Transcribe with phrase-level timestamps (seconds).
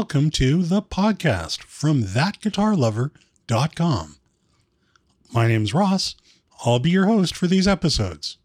[0.00, 4.16] Welcome to the podcast from thatguitarlover.com.
[5.30, 6.14] My name's Ross.
[6.64, 8.38] I'll be your host for these episodes.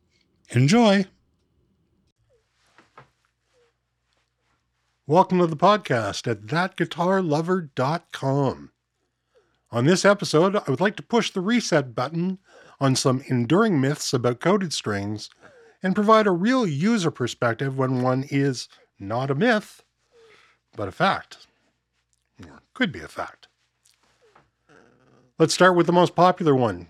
[0.49, 1.05] Enjoy.
[5.07, 8.71] Welcome to the podcast at thatguitarlover.com.
[9.71, 12.39] On this episode, I would like to push the reset button
[12.81, 15.29] on some enduring myths about coated strings
[15.81, 18.67] and provide a real user perspective when one is
[18.99, 19.84] not a myth,
[20.75, 21.47] but a fact.
[22.43, 23.47] Or could be a fact.
[25.37, 26.87] Let's start with the most popular one.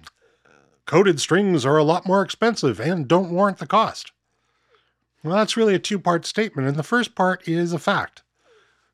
[0.86, 4.12] Coated strings are a lot more expensive and don't warrant the cost.
[5.24, 8.22] Well, that's really a two part statement, and the first part is a fact.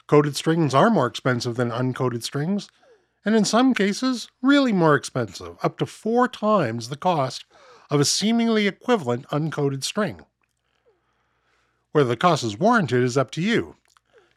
[0.08, 2.70] Coated strings are more expensive than uncoated strings,
[3.26, 7.44] and in some cases, really more expensive, up to four times the cost
[7.90, 10.22] of a seemingly equivalent uncoated string.
[11.92, 13.76] Whether the cost is warranted is up to you,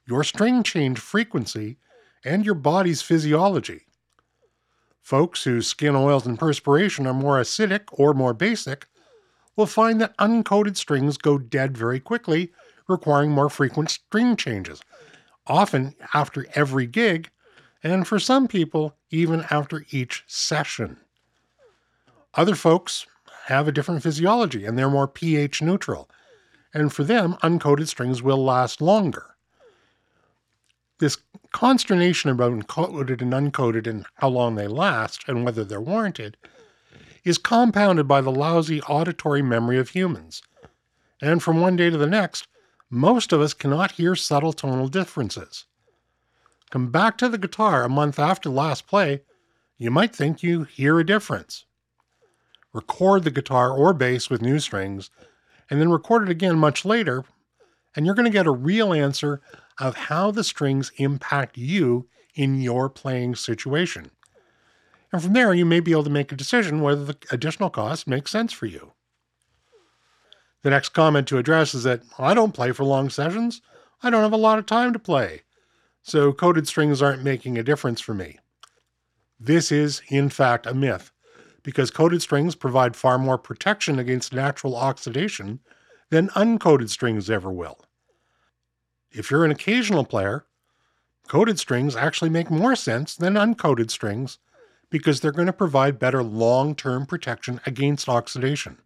[0.07, 1.79] your string change frequency,
[2.25, 3.83] and your body's physiology.
[5.03, 8.87] Folks whose skin oils and perspiration are more acidic or more basic
[9.57, 12.53] will find that uncoated strings go dead very quickly,
[12.89, 14.81] requiring more frequent string changes,
[15.47, 17.31] often after every gig,
[17.83, 20.97] and for some people, even after each session.
[22.33, 23.07] Other folks
[23.47, 26.09] have a different physiology and they're more pH neutral,
[26.73, 29.34] and for them, uncoated strings will last longer.
[30.99, 31.19] This
[31.53, 36.37] consternation about coated and uncoated and how long they last and whether they're warranted
[37.25, 40.43] is compounded by the lousy auditory memory of humans.
[41.21, 42.47] And from one day to the next,
[42.91, 45.65] most of us cannot hear subtle tonal differences.
[46.71, 49.23] Come back to the guitar a month after the last play,
[49.79, 51.65] you might think you hear a difference.
[52.73, 55.11] Record the guitar or bass with new strings,
[55.71, 57.25] and then record it again much later,
[57.97, 59.41] and you're going to get a real answer
[59.79, 64.11] of how the strings impact you in your playing situation.
[65.13, 68.09] And from there, you may be able to make a decision whether the additional cost
[68.09, 68.93] makes sense for you.
[70.63, 73.61] The next comment to address is that I don't play for long sessions.
[74.03, 75.43] I don't have a lot of time to play.
[76.03, 78.39] So coated strings aren't making a difference for me.
[79.39, 81.11] This is, in fact, a myth,
[81.63, 85.61] because coated strings provide far more protection against natural oxidation
[86.11, 87.85] than uncoated strings ever will.
[89.15, 90.45] If you're an occasional player,
[91.29, 94.39] coated strings actually make more sense than uncoated strings
[94.91, 98.79] because they're going to provide better long term protection against oxidation.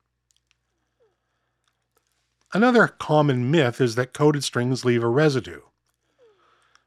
[2.53, 5.61] Another common myth is that coated strings leave a residue.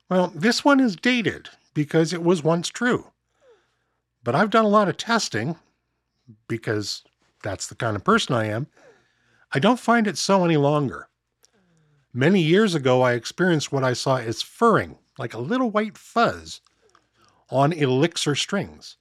[0.09, 3.11] Well, this one is dated because it was once true.
[4.23, 5.55] But I've done a lot of testing
[6.47, 7.03] because
[7.43, 8.67] that's the kind of person I am.
[9.51, 11.07] I don't find it so any longer.
[12.13, 16.59] Many years ago, I experienced what I saw as furring, like a little white fuzz,
[17.49, 18.97] on elixir strings.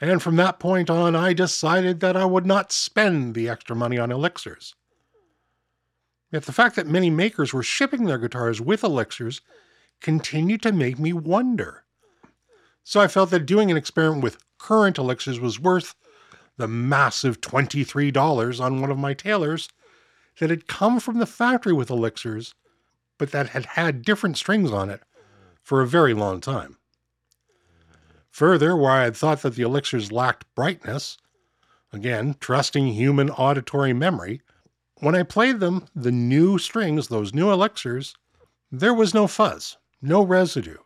[0.00, 3.98] And from that point on, I decided that I would not spend the extra money
[3.98, 4.74] on elixirs.
[6.32, 9.40] Yet the fact that many makers were shipping their guitars with elixirs
[10.00, 11.84] continued to make me wonder.
[12.84, 15.94] So I felt that doing an experiment with current elixirs was worth
[16.56, 19.68] the massive $23 on one of my Taylors
[20.38, 22.54] that had come from the factory with elixirs,
[23.18, 25.02] but that had had different strings on it
[25.62, 26.78] for a very long time.
[28.30, 31.18] Further, where I had thought that the elixirs lacked brightness,
[31.92, 34.42] again, trusting human auditory memory,
[35.00, 38.14] when I played them, the new strings, those new elixirs,
[38.70, 40.78] there was no fuzz, no residue,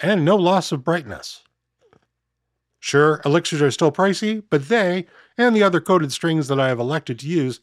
[0.00, 1.42] and no loss of brightness.
[2.78, 5.06] Sure, elixirs are still pricey, but they,
[5.36, 7.60] and the other coated strings that I have elected to use,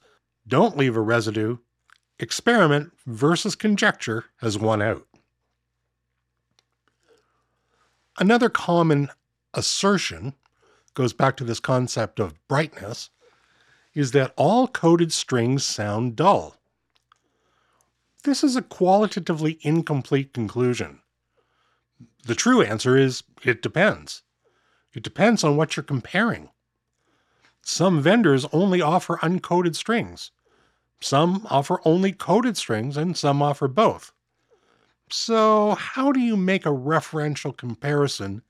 [0.47, 1.57] don't leave a residue.
[2.19, 5.07] Experiment versus conjecture has won out.
[8.19, 9.09] Another common
[9.53, 10.35] assertion
[10.94, 13.09] goes back to this concept of brightness
[13.95, 16.56] is that all coated strings sound dull.
[18.23, 21.01] This is a qualitatively incomplete conclusion.
[22.25, 24.23] The true answer is it depends.
[24.94, 26.50] It depends on what you're comparing.
[27.63, 30.31] Some vendors only offer uncoated strings.
[31.01, 34.13] Some offer only coated strings, and some offer both.
[35.10, 38.42] So, how do you make a referential comparison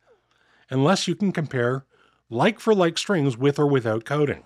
[0.70, 1.86] unless you can compare
[2.30, 4.46] like for like strings with or without coating?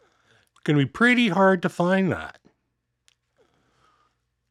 [0.00, 2.38] It can be pretty hard to find that.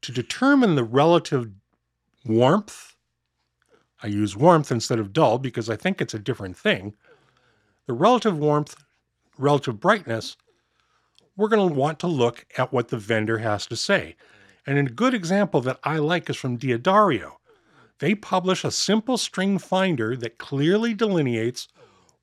[0.01, 1.51] To determine the relative
[2.25, 2.95] warmth,
[4.01, 6.95] I use warmth instead of dull because I think it's a different thing.
[7.87, 8.75] The relative warmth,
[9.37, 10.37] relative brightness,
[11.35, 14.15] we're going to want to look at what the vendor has to say
[14.65, 17.33] And a good example that I like is from D'Addario.
[17.99, 21.67] They publish a simple string finder that clearly delineates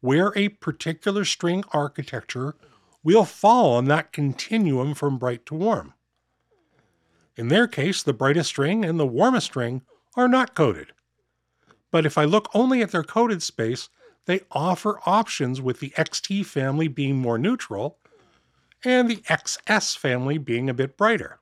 [0.01, 2.57] where a particular string architecture
[3.05, 5.95] will fall on that continuum from bright to warm.
[7.37, 9.83] In their case, the brightest string and the warmest string
[10.17, 10.93] are not coated.
[11.91, 13.89] But if I look only at their coated space,
[14.27, 17.99] they offer options with the XT family being more neutral
[18.85, 21.39] and the XS family being a bit brighter.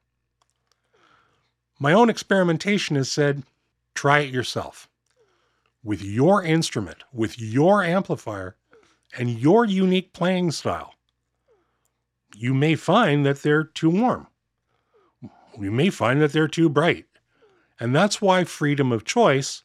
[1.79, 3.43] My own experimentation has said
[3.95, 4.89] try it yourself.
[5.83, 8.57] With your instrument, with your amplifier,
[9.17, 10.95] and your unique playing style.
[12.37, 14.29] You may find that they're too warm.
[15.59, 17.07] You may find that they're too bright.
[17.81, 19.63] And that's why freedom of choice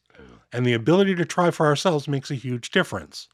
[0.56, 3.28] and the ability to try for ourselves makes a huge difference.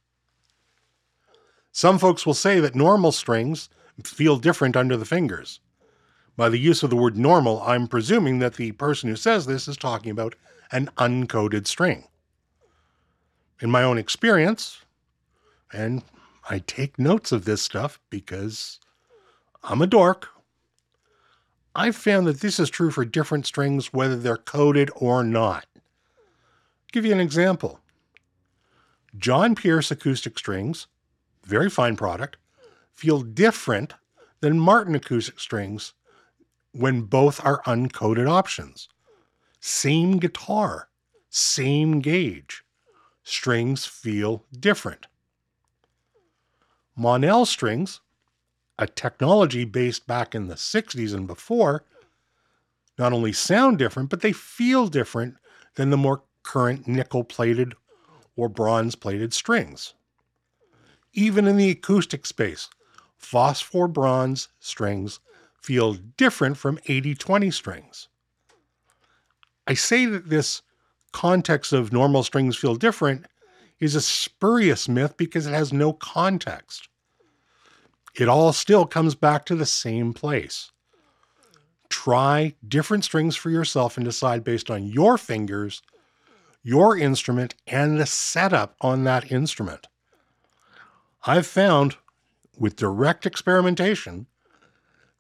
[1.71, 3.69] Some folks will say that normal strings
[4.03, 5.61] feel different under the fingers.
[6.37, 9.69] By the use of the word normal, I'm presuming that the person who says this
[9.69, 10.35] is talking about
[10.73, 12.09] an uncoated string.
[13.61, 14.81] In my own experience,
[15.73, 16.03] and
[16.51, 18.81] I take notes of this stuff because
[19.63, 20.29] I'm a dork,
[21.73, 25.67] I've found that this is true for different strings, whether they're coated or not
[26.93, 27.81] give you an example.
[29.17, 30.87] John Pearse acoustic strings,
[31.45, 32.37] very fine product,
[32.93, 33.95] feel different
[34.41, 35.95] than Martin acoustic strings
[36.73, 38.89] when both are uncoated options.
[39.61, 40.89] Same guitar,
[41.29, 42.65] same gauge.
[43.25, 45.07] Strings feel different.
[46.99, 48.01] Monel strings,
[48.79, 51.85] a technology based back in the 60s and before,
[52.99, 55.37] not only sound different, but they feel different
[55.77, 57.75] than the more current nickel plated
[58.37, 59.95] or bronze plated strings.
[61.13, 62.69] Even in the acoustic space,
[63.17, 65.21] phosphor bronze strings
[65.61, 68.09] feel different from 80 20 strings.
[69.67, 70.63] I say that this
[71.13, 73.27] context of normal strings feel different
[73.79, 76.89] is a spurious myth because it has no context.
[78.15, 80.71] It all still comes back to the same place.
[81.89, 85.83] Try different strings for yourself and decide based on your fingers
[86.63, 89.89] your instrument and the setup on that instrument.
[91.25, 91.97] I've found
[92.57, 94.27] with direct experimentation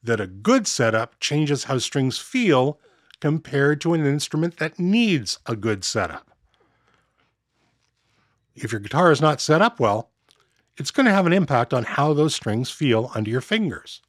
[0.02, 2.78] that a good setup changes how strings feel
[3.20, 6.30] compared to an instrument that needs a good setup.
[8.54, 10.10] If your guitar is not set up well,
[10.76, 14.02] it's going to have an impact on how those strings feel under your fingers.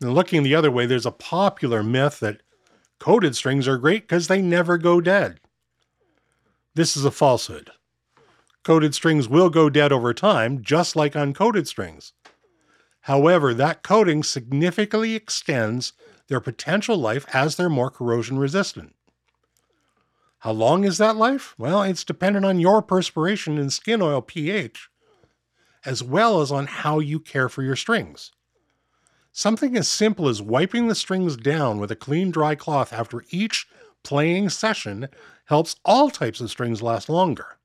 [0.00, 2.42] Now, looking the other way, there's a popular myth that
[2.98, 5.40] Coated strings are great because they never go dead.
[6.74, 7.70] This is a falsehood.
[8.64, 12.12] Coated strings will go dead over time, just like uncoated strings.
[13.02, 15.92] However, that coating significantly extends
[16.28, 18.94] their potential life as they're more corrosion resistant.
[20.38, 21.54] How long is that life?
[21.58, 24.88] Well, it's dependent on your perspiration and skin oil pH,
[25.84, 28.32] as well as on how you care for your strings.
[29.36, 33.66] Something as simple as wiping the strings down with a clean, dry cloth after each
[34.04, 35.08] playing session
[35.46, 37.56] helps all types of strings last longer.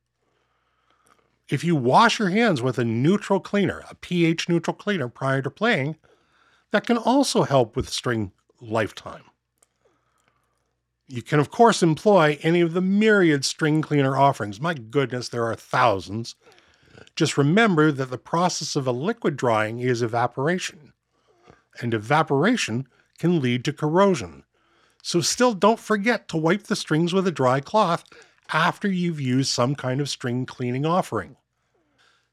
[1.48, 5.52] If you wash your hands with a neutral cleaner, a pH neutral cleaner prior to
[5.52, 5.98] playing,
[6.72, 9.26] that can also help with string lifetime.
[11.08, 14.60] You can, of course, employ any of the myriad string cleaner offerings.
[14.60, 16.34] My goodness, there are thousands.
[17.16, 20.89] Just remember that the process of a liquid drying is evaporation
[21.82, 24.44] and evaporation can lead to corrosion.
[25.02, 28.04] So, still don't forget to wipe the strings with a dry cloth
[28.52, 31.38] after you've used some kind of string cleaning offering.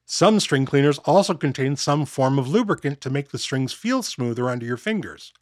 [0.04, 4.48] Some string cleaners also contain some form of lubricant to make the strings feel smoother
[4.48, 5.32] under your fingers.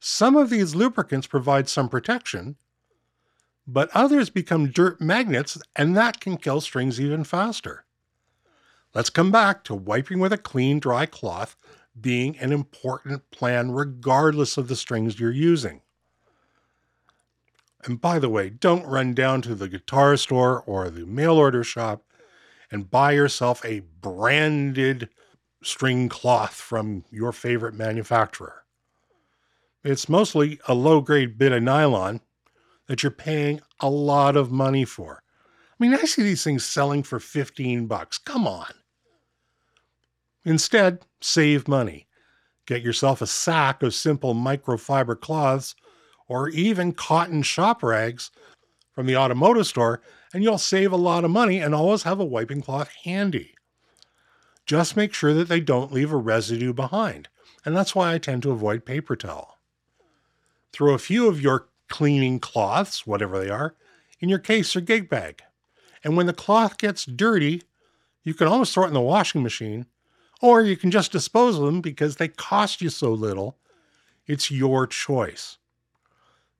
[0.00, 2.56] Some of these lubricants provide some protection,
[3.66, 7.84] but others become dirt magnets, and that can kill strings even faster.
[8.92, 11.56] Let's come back to wiping with a clean, dry cloth
[11.98, 15.82] being an important plan regardless of the strings you're using.
[17.84, 21.64] And by the way, don't run down to the guitar store or the mail order
[21.64, 22.02] shop
[22.70, 25.08] and buy yourself a branded
[25.62, 28.64] string cloth from your favorite manufacturer.
[29.82, 32.20] It's mostly a low grade bit of nylon
[32.86, 35.22] that you're paying a lot of money for.
[35.72, 38.18] I mean, I see these things selling for 15 bucks.
[38.18, 38.72] Come on.
[40.44, 42.06] Instead, save money.
[42.66, 45.74] Get yourself a sack of simple microfiber cloths
[46.28, 48.30] or even cotton shop rags
[48.92, 50.00] from the automotive store,
[50.32, 53.54] and you'll save a lot of money and always have a wiping cloth handy.
[54.66, 57.28] Just make sure that they don't leave a residue behind,
[57.64, 59.58] and that's why I tend to avoid paper towel.
[60.72, 63.74] Throw a few of your cleaning cloths, whatever they are,
[64.20, 65.42] in your case or gig bag.
[66.04, 67.62] And when the cloth gets dirty,
[68.22, 69.86] you can always throw it in the washing machine,
[70.40, 73.58] or you can just dispose of them because they cost you so little.
[74.26, 75.58] It's your choice.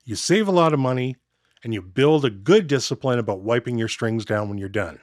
[0.05, 1.17] You save a lot of money
[1.63, 4.99] and you build a good discipline about wiping your strings down when you're done.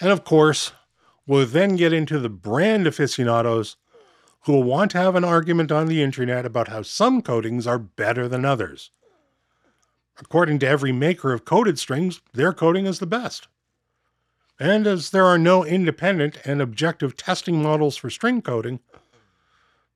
[0.00, 0.72] And of course,
[1.26, 3.76] we'll then get into the brand aficionados
[4.42, 7.78] who will want to have an argument on the internet about how some coatings are
[7.78, 8.90] better than others.
[10.18, 13.48] According to every maker of coated strings, their coating is the best.
[14.58, 18.80] And as there are no independent and objective testing models for string coating,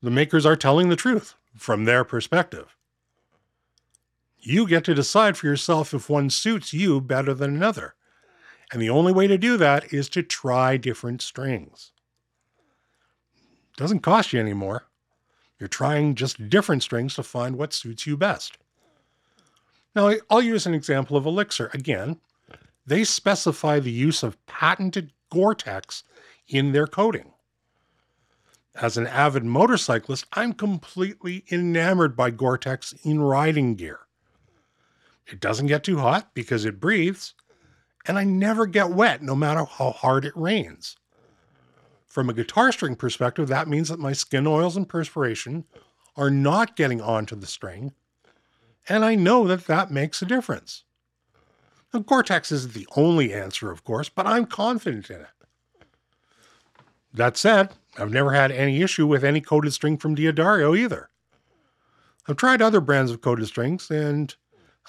[0.03, 2.77] the makers are telling the truth from their perspective.
[4.39, 7.95] You get to decide for yourself if one suits you better than another.
[8.73, 11.93] And the only way to do that is to try different strings.
[13.77, 14.87] Doesn't cost you any more.
[15.59, 18.57] You're trying just different strings to find what suits you best.
[19.95, 21.71] Now, I'll use an example of Elixir.
[21.75, 22.21] Again,
[22.87, 26.03] they specify the use of patented Gore Tex
[26.49, 27.33] in their coating.
[28.75, 34.01] As an avid motorcyclist, I'm completely enamored by Gore Tex in riding gear.
[35.27, 37.35] It doesn't get too hot because it breathes,
[38.07, 40.97] and I never get wet no matter how hard it rains.
[42.07, 45.65] From a guitar string perspective, that means that my skin oils and perspiration
[46.17, 47.93] are not getting onto the string,
[48.89, 50.85] and I know that that makes a difference.
[51.93, 55.27] Now, Gore-Tex isn't the only answer, of course, but I'm confident in it.
[57.13, 61.11] That said, I've never had any issue with any coated string from D'Addario either.
[62.29, 64.35] I've tried other brands of coated strings, and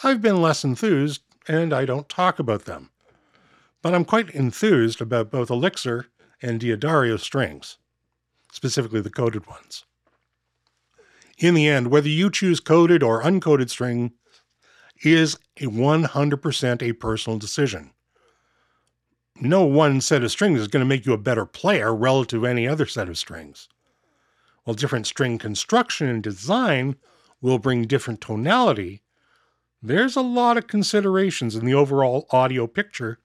[0.03, 2.91] I've been less enthused, and I don't talk about them.
[3.81, 6.07] But I'm quite enthused about both Elixir
[6.41, 7.79] and D'Addario strings,
[8.51, 9.85] specifically the coated ones.
[11.39, 14.13] In the end, whether you choose coated or uncoated string
[15.03, 17.91] is a 100% a personal decision.
[19.39, 22.47] No one set of strings is going to make you a better player relative to
[22.47, 23.67] any other set of strings.
[24.63, 26.95] While different string construction and design
[27.41, 29.01] will bring different tonality,
[29.81, 33.17] there's a lot of considerations in the overall audio picture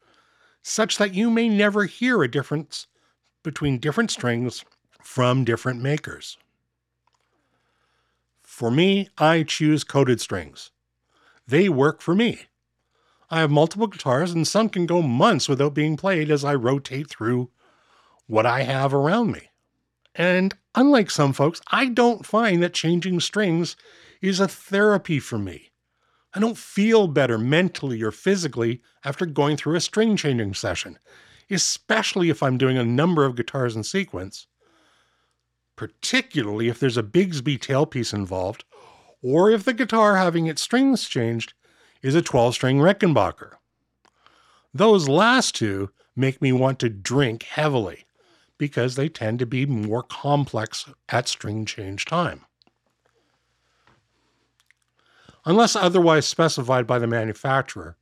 [0.63, 2.87] such that you may never hear a difference
[3.43, 4.65] between different strings
[5.03, 6.39] from different makers.
[8.43, 10.71] For me, I choose coated strings.
[11.47, 12.47] They work for me.
[13.31, 17.09] I have multiple guitars, and some can go months without being played as I rotate
[17.09, 17.51] through
[18.27, 19.51] what I have around me.
[20.15, 23.77] And unlike some folks, I don't find that changing strings
[24.21, 25.71] is a therapy for me.
[26.35, 30.99] I don't feel better mentally or physically after going through a string changing session,
[31.51, 34.47] especially if I'm doing a number of guitars in sequence,
[35.77, 38.65] particularly if there's a Bigsby tailpiece involved,
[39.23, 41.55] or if the guitar having its strings changed
[42.03, 43.53] is a 12 string Rickenbacker.
[44.73, 48.05] Those last two make me want to drink heavily
[48.59, 52.47] because they tend to be more complex at string change time
[55.47, 57.97] unless otherwise specified by the manufacturer.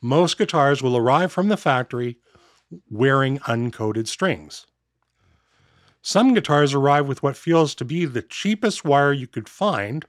[0.00, 2.18] Most guitars will arrive from the factory
[2.88, 4.66] wearing uncoated strings.
[6.00, 10.06] Some guitars arrive with what feels to be the cheapest wire you could find.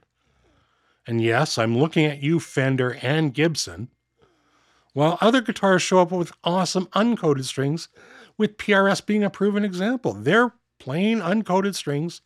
[1.06, 3.88] And yes, I'm looking at you, Fender and Gibson.
[4.92, 7.88] While other guitars show up with awesome uncoated strings,
[8.36, 10.12] with PRS being a proven example.
[10.12, 12.20] Their plain uncoated strings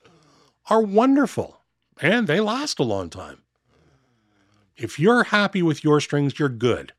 [0.71, 1.61] are wonderful
[2.01, 3.43] and they last a long time.
[4.77, 6.93] If you're happy with your strings, you're good.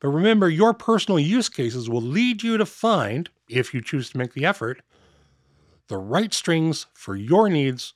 [0.00, 4.18] But remember, your personal use cases will lead you to find, if you choose to
[4.18, 4.80] make the effort,
[5.88, 7.94] the right strings for your needs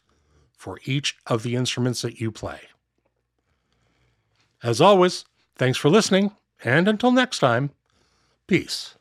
[0.57, 2.61] for each of the instruments that you play.
[4.63, 5.25] As always,
[5.57, 7.71] thanks for listening, and until next time,
[8.47, 8.95] peace.